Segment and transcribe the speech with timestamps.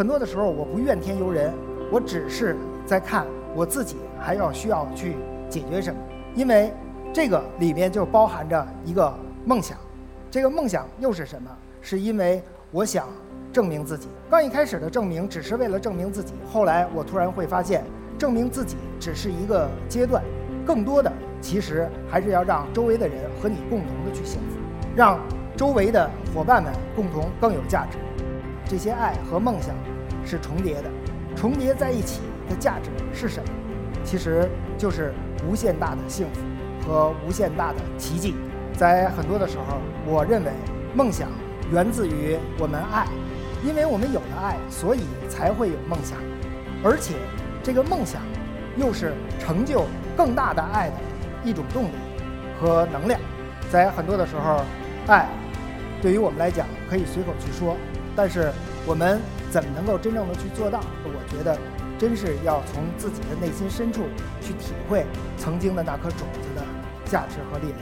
[0.00, 1.52] 很多的时候我不怨天尤人，
[1.92, 2.56] 我只是
[2.86, 5.14] 在看我自己还要需要去
[5.46, 6.00] 解决什么，
[6.34, 6.72] 因为
[7.12, 9.12] 这个里面就包含着一个
[9.44, 9.76] 梦想，
[10.30, 11.50] 这个梦想又是什么？
[11.82, 13.08] 是因为我想
[13.52, 14.08] 证明自己。
[14.30, 17.84] 刚一开始的证明只是为了证明自己，后来我突然会发现，
[18.16, 20.24] 证明自己只是一个阶段，
[20.64, 21.12] 更多的
[21.42, 24.56] 其实还是要让周围的人和你共同的去幸福，
[24.96, 25.20] 让
[25.58, 27.98] 周围的伙伴们共同更有价值。
[28.66, 29.74] 这些爱和梦想
[30.30, 30.88] 是重叠的，
[31.34, 33.50] 重叠在一起的价值是什么？
[34.04, 34.48] 其实
[34.78, 35.12] 就是
[35.44, 36.40] 无限大的幸福
[36.86, 38.36] 和无限大的奇迹。
[38.76, 40.52] 在很多的时候，我认为
[40.94, 41.28] 梦想
[41.72, 43.08] 源自于我们爱，
[43.64, 46.16] 因为我们有了爱，所以才会有梦想，
[46.84, 47.16] 而且
[47.60, 48.22] 这个梦想
[48.76, 49.84] 又是成就
[50.16, 50.96] 更大的爱的
[51.42, 51.94] 一种动力
[52.60, 53.20] 和能量。
[53.68, 54.62] 在很多的时候，
[55.08, 55.28] 爱
[56.00, 57.76] 对于我们来讲可以随口去说。
[58.14, 58.52] 但是
[58.86, 60.78] 我们怎么能够真正的去做到？
[61.02, 61.58] 我觉得，
[61.98, 64.04] 真是要从自己的内心深处
[64.40, 65.04] 去体会
[65.36, 66.62] 曾经的那颗种子的
[67.04, 67.78] 价值和力量。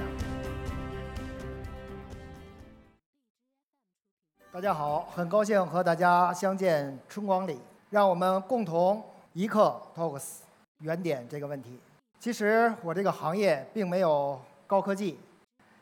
[4.50, 7.60] 大家好，很高兴和大家相见春光里，
[7.90, 10.38] 让我们共同一刻 talks
[10.78, 11.78] 原点这个问题。
[12.18, 15.18] 其实我这个行业并没有高科技，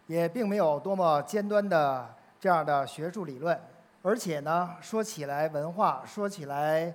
[0.09, 3.56] 也并没有多么尖端的这样的学术理论。
[4.07, 6.95] 而且呢，说起来文化，说起来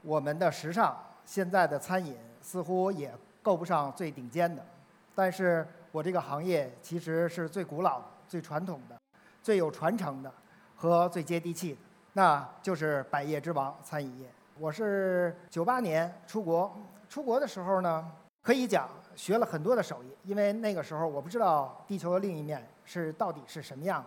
[0.00, 4.64] 我们的时尚，现在的餐饮似乎也够不上最顶尖的。
[5.12, 8.96] 但是我这个行业其实是最古老、最传统的、
[9.42, 10.32] 最有传承的
[10.76, 11.78] 和最接地气的，
[12.12, 14.30] 那就是百业之王餐饮业。
[14.56, 16.72] 我是九八年出国，
[17.08, 18.08] 出国的时候呢，
[18.40, 24.00] 可以讲学了很多的手艺，因为那个时候我不知道地球的另一面是到底是什么样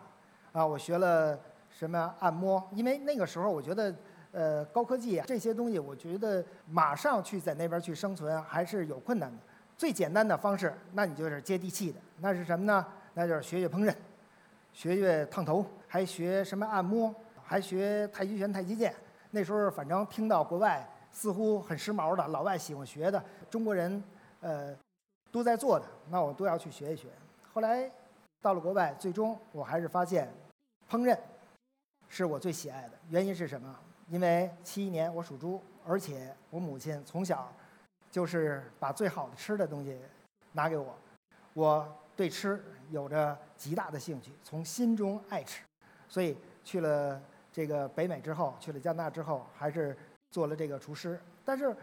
[0.53, 1.37] 的啊，我学了。
[1.77, 2.65] 什么按摩？
[2.71, 3.93] 因为那个时候我觉得，
[4.31, 9.37] 呃，高科技这些东西，我觉得马上去在那边去生存还是有困难的。
[9.77, 12.85] 最简单的方式，那你就是接地气的，那是什么呢？
[13.13, 13.93] 那就是学学烹饪，
[14.71, 17.13] 学学烫头，还学什么按摩，
[17.43, 18.95] 还学太极拳、太极剑。
[19.31, 24.01] 那时候反正听到国外似乎很时髦的，老外喜欢学的，中国人
[24.39, 24.73] 呃
[25.29, 27.09] 都在做的，那我都要去学一学。
[27.51, 27.91] 后来
[28.41, 30.33] 到了国外，最终我还是发现
[30.89, 31.17] 烹饪。
[32.17, 33.77] 是我最喜爱的原因是什么？
[34.09, 37.51] 因为七一年我属猪，而且我母亲从小
[38.09, 39.99] 就是把最好的吃的东西
[40.53, 40.97] 拿给我，
[41.51, 45.61] 我对吃有着极大的兴趣，从心中爱吃，
[46.07, 47.21] 所以去了
[47.51, 49.97] 这个北美之后，去了加拿大之后，还是
[50.31, 51.19] 做了这个厨师。
[51.43, 51.75] 但是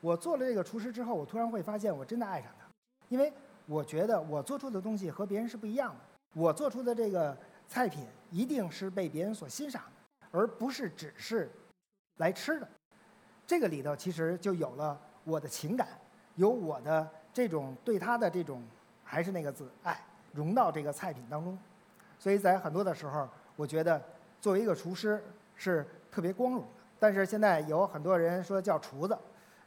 [0.00, 2.66] 我做了这个厨师之后，我突然会发现我真的爱上它，
[3.08, 3.32] 因为
[3.66, 6.00] 我觉得我做出的东西和别人是不一样的，
[6.34, 7.36] 我做出的这个。
[7.72, 9.82] 菜品一定是被别人所欣赏，
[10.30, 11.50] 而不是只是
[12.18, 12.68] 来吃的。
[13.46, 15.88] 这个里头其实就有了我的情感，
[16.36, 18.62] 有我的这种对他的这种，
[19.02, 20.00] 还是那个字爱
[20.32, 21.58] 融到这个菜品当中。
[22.18, 24.00] 所以在很多的时候，我觉得
[24.40, 25.22] 作为一个厨师
[25.56, 26.68] 是特别光荣的。
[26.98, 29.18] 但是现在有很多人说叫厨子，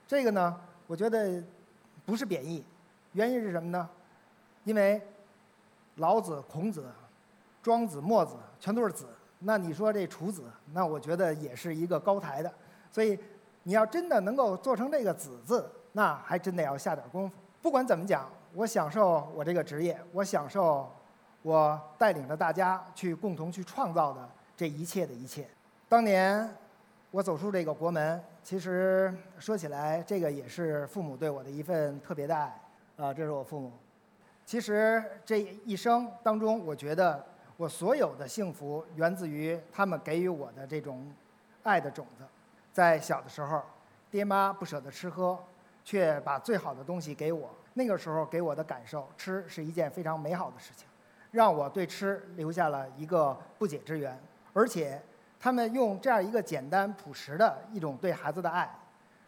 [0.08, 1.44] 这个呢，我觉得
[2.06, 2.64] 不是贬义。
[3.12, 3.90] 原因是什么呢？
[4.64, 5.02] 因为
[5.96, 6.86] 老子、孔子。
[7.64, 9.08] 庄子、墨子全都是子，
[9.40, 10.44] 那你说这楚子，
[10.74, 12.54] 那我觉得也是一个高台的。
[12.92, 13.18] 所以
[13.64, 17.36] 你要真的能够做成这个子字，那还真得要下点功夫。
[17.62, 20.92] 不管怎么讲，我享受我这个职业，我享受
[21.42, 25.48] 我带领着大家去共同去创造的这一切的一切。
[25.88, 26.54] 当年
[27.12, 32.62] 我走出这个国门，其实说起来，这个也是父母对我的一份特别的爱
[32.98, 33.72] 啊，这是我父母。
[34.46, 37.26] 其实这一生当中，我觉得。
[37.56, 41.12] 我所有的幸福源自于他们给予我的这种
[41.62, 42.24] 爱的种子。
[42.72, 43.62] 在小的时候，
[44.10, 45.38] 爹妈不舍得吃喝，
[45.84, 47.50] 却把最好的东西给我。
[47.76, 50.88] 那个时候给我的感受，吃是一件非常美好的事情，
[51.32, 54.20] 让我对吃留下了一个不解之缘。
[54.52, 55.00] 而且，
[55.40, 58.68] 他们用这样一个简单朴实的一种对孩子的爱，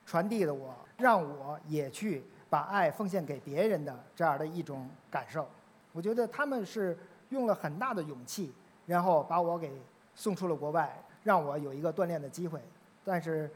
[0.05, 5.47] 传递了我，让我也去把爱奉献给别人的这样的一种感受。
[5.93, 6.97] 我觉得他们是。
[7.29, 8.53] 用了很大的勇气，
[8.85, 9.71] 然后把我给
[10.13, 12.61] 送出了国外，让我有一个锻炼的机会。
[13.03, 13.49] 但是，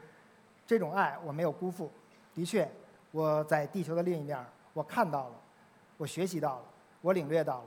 [0.66, 1.90] 这种爱我没有辜负。
[2.34, 2.70] 的确，
[3.10, 4.38] 我在地球的另一面，
[4.72, 5.34] 我看到了，
[5.96, 6.64] 我学习到了，
[7.00, 7.66] 我领略到了，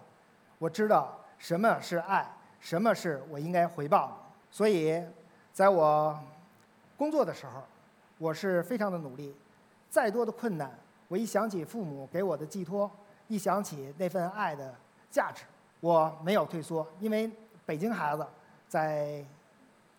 [0.60, 2.26] 我知道什么是爱，
[2.60, 4.18] 什么是我应该回报。
[4.50, 5.04] 所以，
[5.52, 6.18] 在我
[6.96, 7.62] 工作的时候，
[8.18, 9.36] 我是非常的努力。
[9.90, 10.72] 再多的困难，
[11.08, 12.90] 我一想起父母给我的寄托，
[13.28, 14.74] 一想起那份爱的
[15.12, 15.44] 价值。
[15.84, 17.30] 我没有退缩，因为
[17.66, 18.26] 北京孩子
[18.70, 19.22] 在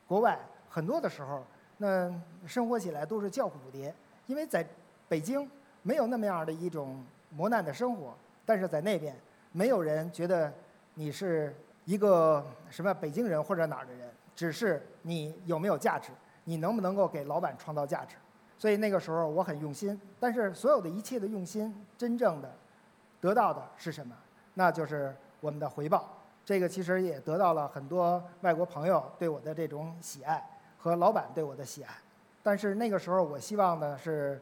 [0.09, 0.39] 国外
[0.71, 1.45] 很多的时候
[1.77, 2.11] 那
[2.47, 3.93] 生活起来都是叫苦不迭，
[4.27, 4.67] 因为在
[5.11, 5.47] 北京
[5.83, 8.15] 没有那么样的一种磨难的生活，
[8.47, 9.15] 但是在那边
[9.53, 10.51] 没有人觉得
[10.95, 11.55] 你是
[11.85, 16.13] 一个什么北京人或者哪儿的人，只是你有没有价值，
[16.45, 18.17] 你能不能够给老板创造价值。
[18.57, 22.51] 所以那个时候我很用心，但是所有的一切的用心，真正的
[23.21, 24.17] 得到的是什么？
[24.55, 25.15] 那就是
[25.45, 26.09] 我们的回报。
[26.43, 30.43] 这个其实也得到了很多外国朋友对我的这种喜爱
[30.79, 31.91] 和老板对我的喜爱。
[32.43, 34.41] 但是那个时候我希望的是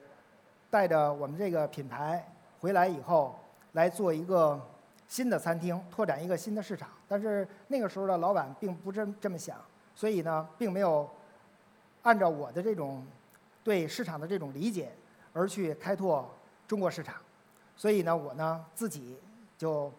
[0.71, 2.25] 带着我们这个品牌
[2.61, 3.37] 回来以后
[3.73, 4.61] 来做一个
[5.09, 6.89] 新的餐厅，拓展一个新的市场。
[7.09, 9.57] 但是那个时候的老板并不这这么想，
[9.97, 11.11] 所以呢，并没有
[12.03, 13.05] 按照我的这种
[13.65, 14.93] 对市场的这种理解
[15.33, 16.31] 而去开拓
[16.69, 17.17] 中国市场。
[17.77, 19.17] 所以呢，我呢自己
[19.59, 19.93] 就。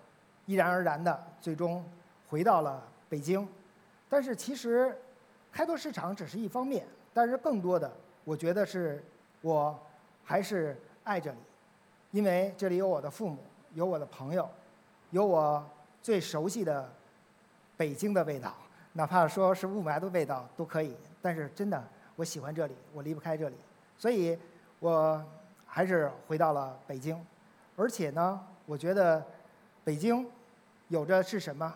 [0.46, 1.84] 毅然而然的，最终
[2.30, 3.48] 回到了北京。
[4.10, 4.94] 但是其实，
[5.52, 7.90] 开拓市场只是一方面，但是更多的，
[8.26, 9.02] 我觉得是，
[9.42, 9.80] 我
[10.24, 11.38] 还是爱这里，
[12.12, 13.38] 因为这里有我的父母，
[13.74, 14.50] 有我的朋友，
[15.12, 15.64] 有我
[16.02, 16.92] 最熟悉的
[17.78, 18.54] 北京的味道，
[18.92, 20.96] 哪怕说是雾霾的味道都可以。
[21.22, 21.82] 但是真的，
[22.18, 23.56] 我喜欢这里，我离不开这里，
[23.98, 24.38] 所以
[24.80, 25.24] 我
[25.66, 27.26] 还是回到了北京。
[27.78, 29.24] 而且呢，我觉得。
[29.86, 30.26] 北京
[30.94, 31.74] 有着是什么？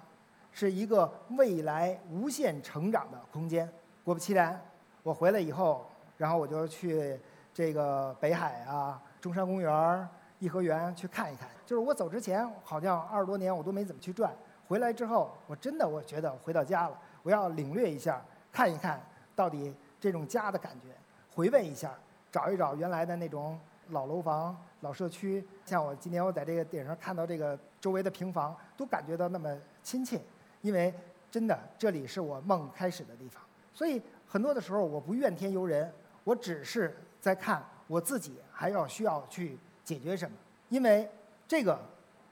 [0.51, 3.67] 是一个未来无限成长的空间。
[4.03, 4.61] 果不其然，
[5.01, 5.83] 我回来以后，
[6.17, 7.19] 然后我就去
[7.51, 11.49] 这个北海啊、中山公园、颐和园去看一看。
[11.65, 14.31] 就是我走之前，好像二十多年我都没怎么去转。
[14.67, 16.95] 回来之后，我真的我觉得回到家了。
[17.23, 19.01] 我要领略一下，看一看
[19.35, 20.89] 到底这种家的感觉，
[21.33, 21.91] 回味一下，
[22.31, 23.59] 找一找原来的那种
[23.89, 24.55] 老楼房。
[24.81, 30.19] 老社区，像我今天我在这个顶上看到这个周围的平房，都感觉到那么亲切，
[30.61, 30.93] 因为
[31.29, 33.41] 真的这里是我梦开始的地方。
[33.73, 35.91] 所以很多的时候我不怨天尤人，
[36.23, 40.35] 我只是在看我自己还要需要去解决什么，
[40.69, 41.09] 因为
[41.47, 41.79] 这个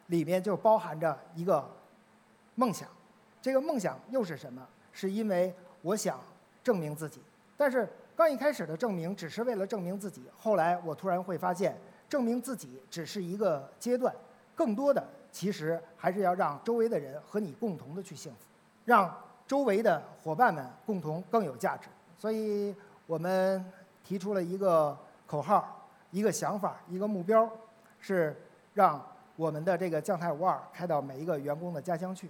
[0.07, 1.69] 里面就包含着一个
[2.56, 2.89] 梦想。
[3.41, 4.68] 这个梦想又是什么？
[4.91, 6.19] 是因为我想
[6.63, 7.21] 证明自己，
[7.56, 11.77] 但是刚一开始的证明只是为了证明自己，后来我突然会发现。
[12.07, 14.13] 证明自己只是一个阶段，
[14.53, 15.03] 更多的
[15.35, 18.37] 其实还是要让周围的人和你共同的去幸福，
[18.85, 19.13] 让
[19.45, 21.89] 周围的伙伴们共同更有价值。
[22.17, 22.73] 所以
[23.05, 23.69] 我们
[24.01, 24.97] 提出了一个
[25.27, 27.49] 口号、一个想法、一个目标，
[27.99, 28.33] 是
[28.73, 29.05] 让
[29.35, 32.29] 我们的这个将太五二开到每一个员工的家乡去，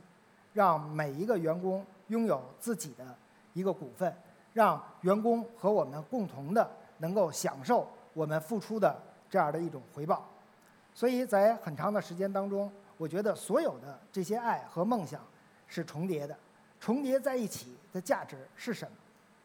[0.53, 3.05] 让每一个员工拥有自己的
[3.53, 4.11] 一个股份，
[4.51, 6.67] 让员工和我们共同的
[6.97, 8.99] 能够享受我们付出的。
[9.27, 10.23] 这样的一种回报，
[10.93, 15.21] 所以在很长的时间当中，我觉得所有的这些爱和梦想
[15.67, 16.37] 是重叠的，
[16.79, 18.97] 重叠在一起的价值是什么？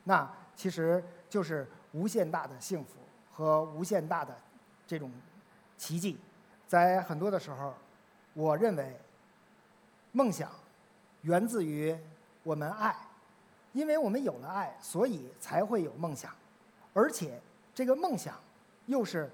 [0.05, 2.97] 那其实就是无限大的幸福
[3.33, 4.37] 和无限大的
[4.87, 5.11] 这种
[5.77, 6.19] 奇迹。
[6.67, 7.75] 在很多的时候，
[8.35, 8.97] 我认为
[10.13, 10.51] 梦想
[11.23, 11.97] 源自于
[12.43, 12.97] 我们爱，
[13.73, 16.33] 因为我们有了爱，所以才会有梦想，
[16.93, 17.41] 而且
[17.75, 18.35] 这个梦想
[18.87, 19.31] 又是。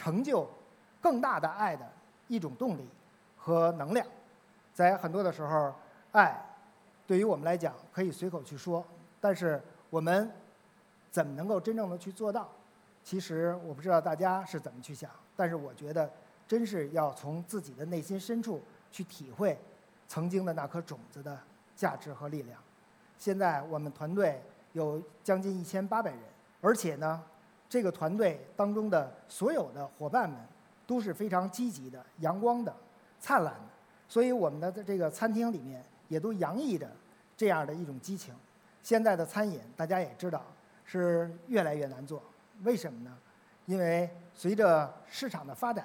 [0.00, 0.48] 成就
[1.00, 1.84] 更大的爱的
[2.28, 2.86] 一种动力
[3.38, 4.06] 和能量，
[4.74, 5.72] 在很多的时候，
[6.12, 6.38] 爱
[7.06, 8.84] 对于我们来讲可以随口去说，
[9.20, 10.30] 但是我们
[11.10, 12.48] 怎么能够真正的去做到？
[13.02, 16.10] 其实我不知道大家是怎么去想，但是我觉得
[16.46, 18.60] 真是要从自己的内心深处
[18.92, 19.58] 去体会
[20.06, 21.38] 曾经的那颗种子的
[21.74, 22.60] 价值和力量。
[23.16, 26.20] 现在我们团队有将近一千八百人，
[26.60, 27.22] 而且呢。
[27.70, 30.38] 这个团队当中的所有的伙伴们
[30.86, 32.74] 都是非常积极的、阳光的、
[33.20, 33.60] 灿烂的，
[34.08, 36.88] 所以我们的这个餐厅里面也都洋溢着
[37.36, 38.34] 这样的一种激情。
[38.82, 40.42] 现在的餐饮大家也知道
[40.84, 42.22] 是越来越难做，
[42.64, 43.16] 为什么呢？
[43.66, 45.84] 因为随着市场的发展，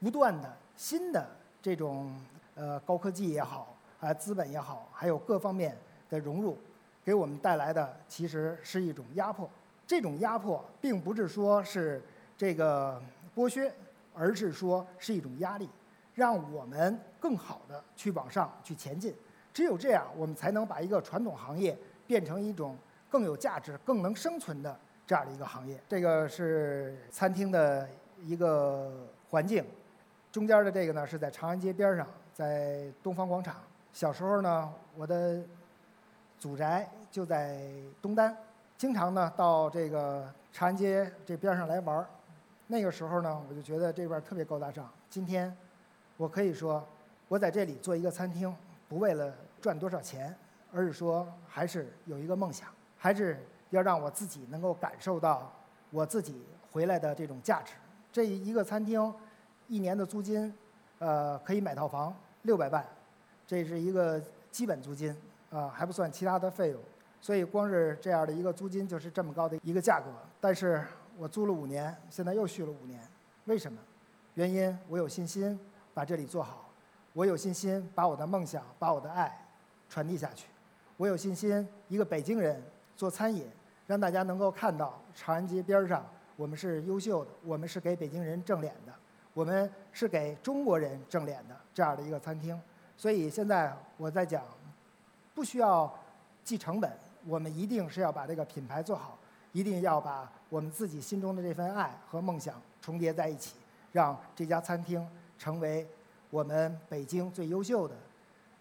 [0.00, 1.26] 不断的新的
[1.62, 2.14] 这种
[2.54, 5.74] 呃高科技也好，啊资本也好，还有各方面
[6.10, 6.58] 的融入，
[7.02, 9.48] 给我们带来的其实是一种压迫。
[9.86, 12.02] 这种压迫并不是说是
[12.36, 13.00] 这个
[13.34, 13.72] 剥削，
[14.14, 15.70] 而是说是一种压力，
[16.14, 19.14] 让我们更好的去往上去前进。
[19.52, 21.76] 只有这样，我们才能把一个传统行业
[22.06, 22.76] 变成一种
[23.10, 24.74] 更有价值、更能生存的
[25.06, 25.78] 这样的一个行业。
[25.88, 27.88] 这个是餐厅的
[28.22, 29.64] 一个环境，
[30.30, 33.56] 中间的这个呢是在长安街边上，在东方广场。
[33.92, 35.42] 小时候呢，我的
[36.38, 38.34] 祖宅就在东单。
[38.78, 42.06] 经常呢到这个长安街这边上来玩儿，
[42.66, 44.90] 那个时候呢我就觉得这边特别高大上。
[45.10, 45.54] 今天，
[46.22, 46.86] 我可以说，
[47.26, 48.54] 我在这里做一个餐厅，
[48.88, 50.32] 不为了赚多少钱，
[50.72, 55.52] 而是说还是有一个梦想，还是要让我自己能够感受到
[55.90, 57.72] 我自己回来的这种价值。
[58.12, 59.12] 这一个餐厅
[59.66, 60.54] 一年的租金，
[61.00, 62.86] 呃，可以买套房六百万，
[63.44, 65.12] 这是一个基本租金
[65.50, 66.80] 啊，还不算其他的费用。
[67.20, 70.06] 所以光是这样的一个租金就是这么高的一个价格。
[70.40, 70.86] 但是
[71.18, 73.00] 我租了五年，现在又续了五年，
[73.46, 73.76] 为什么？
[74.34, 75.58] 原因我有信心
[75.94, 76.68] 把这里做好，
[77.12, 79.46] 我有信心把我的梦想、把我的爱
[79.88, 80.46] 传递下去，
[80.96, 82.62] 我有信心一个北京人
[82.96, 83.46] 做餐饮。
[83.88, 86.06] 让大家能够看到长安街边上，
[86.36, 88.92] 我们是优秀的，我们是给北京人正脸的，
[89.34, 92.58] 我们是给中国人正脸的这样的一个餐厅。
[92.96, 94.42] 所以现在我在讲，
[95.34, 95.92] 不需要
[96.44, 96.90] 计成本，
[97.26, 99.18] 我们一定是要把这个品牌做好，
[99.50, 103.56] 一定要把我们自己心中的这份爱和梦想重叠在一起，
[103.90, 105.06] 让这家餐厅
[105.42, 105.84] 成为
[106.30, 107.96] 我们北京最优秀的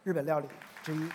[0.03, 0.47] 日本料理
[0.81, 1.09] 之一。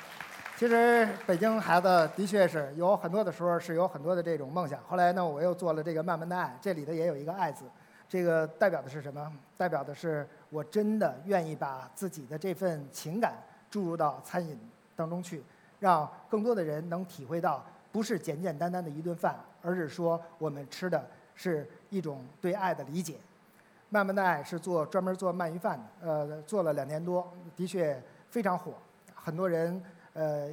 [0.56, 4.78] 其实北京孩子的确是有很多的时候是有很多的这种梦想。
[4.86, 7.64] 后来呢，我又做了这个慢慢的爱，这里头也有一个“爱”字，
[8.08, 9.32] 这个代表的是什么？
[9.56, 13.34] 代表的是我真的愿意把自己的这份情感
[13.68, 14.56] 注入到餐饮
[14.94, 15.42] 当中去，
[15.80, 21.04] 让更多的人能体会到，不是简简单单的一顿饭，而是说我们吃的
[21.34, 23.16] 是一种对爱的理解。
[23.96, 27.26] 慢慢的爱是做专门做鳗鱼饭的，呃，做了两年多，
[27.56, 27.98] 的确
[28.28, 28.74] 非常火，
[29.14, 29.82] 很多人。
[30.12, 30.50] 呃，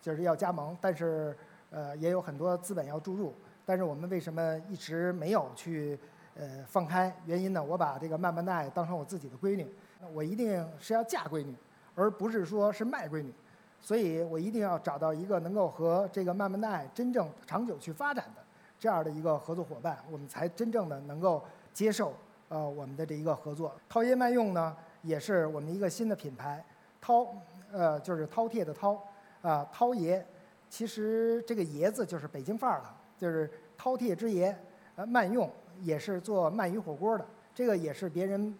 [0.00, 1.36] 就是要加盟，但是
[1.70, 3.34] 呃也有很多资本要注入，
[3.66, 5.98] 但是我们为什么一直没有去
[6.34, 7.14] 呃放开？
[7.26, 7.62] 原因呢？
[7.62, 9.66] 我把这个慢慢的爱当成我自己的闺女，
[10.14, 11.54] 我一定是要嫁闺女，
[11.94, 13.30] 而不是说是卖闺女，
[13.78, 18.42] 所以我一定要找到一个能够和这个慢慢的爱真正长久去发展的
[18.78, 22.14] 这样的一个合作伙伴，我们才真正的能够接受
[22.48, 23.74] 呃我们的这一个合作。
[23.90, 26.64] 饕爷慢用呢，也是我们一个新的品牌，
[27.04, 27.28] 饕。
[27.72, 28.96] 呃，就是饕餮的饕，
[29.42, 30.24] 啊，饕爷，
[30.70, 34.56] 其实这个爷字就是北京范儿了，就是饕餮之爷，
[34.94, 35.50] 呃，慢用
[35.80, 38.56] 也是做鳗鱼火锅的，这个也是别人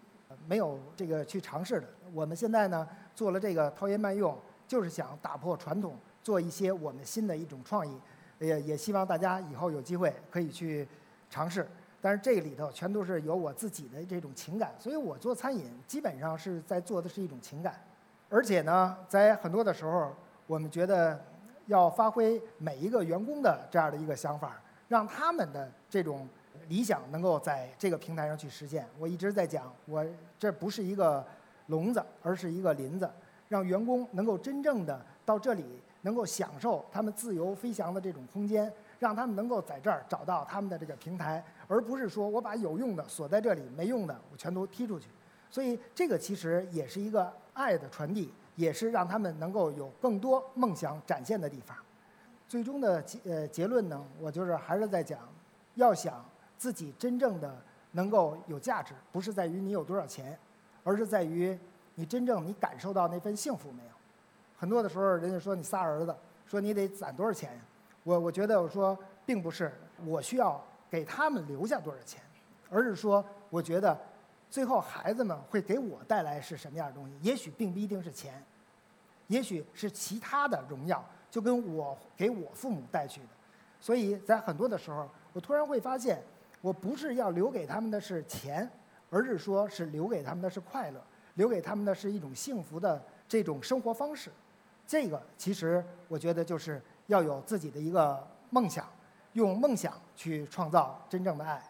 [0.46, 1.86] 没有这个去尝试的。
[2.12, 7.96] 我们现在呢做了这个饕爷慢用，就是想打破传统，做一些我们新的一种创意，
[8.40, 10.86] 也也希望大家以后有机会可以去
[11.30, 11.66] 尝试。
[12.00, 17.74] 但是这里头全都是有我自己的这种情感，所以我做餐饮基本上是在做的是一种情感。
[18.28, 20.12] 而且呢，在很多的时候，
[20.46, 21.20] 我们觉得
[21.66, 26.28] 要发挥每一个员工的这样的一个想法，让他们的这种
[26.68, 28.86] 理想能够在这个平台上去实现。
[28.98, 30.04] 我一直在讲，我
[30.38, 31.24] 这不是一个
[31.66, 33.08] 笼子，而是一个林子，
[33.48, 35.64] 让员工能够真正的到这里，
[36.02, 45.08] 能够享受他们自由飞翔的这种空间，让他们能够在这儿找到他们的这个平台，而不是说我把有用的锁在这里，没用的我全都踢出去。
[45.50, 47.32] 所以这个其实也是一个。
[47.56, 51.74] 爱的传递，也是让他们能够有更多梦想展现的地方。
[52.46, 55.20] 最终的结呃结论呢，我就是还是在讲，
[55.76, 56.22] 要想
[56.58, 57.56] 自己真正的
[57.92, 60.38] 能够有价值，不是在于你有多少钱，
[60.84, 61.58] 而是在于
[61.94, 63.90] 你真正你感受到那份幸福没有。
[64.58, 67.60] 很多的时候，人家说你仨儿子，说你得攒多少钱呀？
[68.06, 68.96] 我我觉得我说
[69.26, 69.72] 并不是
[70.04, 72.22] 我需要给他们留下多少钱，
[72.70, 73.98] 而是说我觉得。
[74.48, 77.14] 最后，孩子们会给我带来是什么样的东西？
[77.20, 78.40] 也许并不一定是钱，
[79.26, 83.26] 也许是其他的荣耀，就跟我给我父母带去的。
[83.80, 86.22] 所以在很多的时候，我突然会发现，
[86.60, 88.70] 我不是要留给他们的是钱，
[89.10, 91.02] 而是说是留给他们的是快乐，
[91.34, 94.30] 留给他们的是一种幸福的这种生活方式。
[94.86, 98.86] 这个其实我觉得就是要有自己的一个梦想，
[99.32, 101.62] 用梦想去创造真正的爱。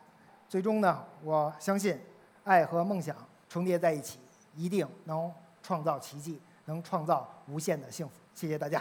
[0.48, 1.98] 最终呢，我相信。
[2.44, 3.16] 爱和梦想
[3.48, 4.20] 重叠在一起，
[4.54, 8.12] 一定能创造奇迹，能创造无限的幸福。
[8.36, 8.80] 谢谢大家。